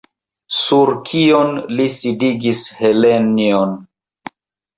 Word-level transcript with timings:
Sur 0.59 0.89
kion 1.09 1.51
li 1.73 1.85
sidigis 1.99 2.65
Helenjon? 2.79 3.79